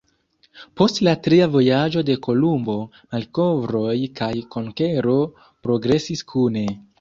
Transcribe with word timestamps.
Post 0.79 1.01
la 1.07 1.11
tria 1.27 1.47
vojaĝo 1.55 2.03
de 2.07 2.15
Kolumbo, 2.27 2.77
malkovroj 3.17 3.93
kaj 4.21 4.31
konkero 4.57 5.15
progresis 5.69 6.27
kune. 6.35 6.67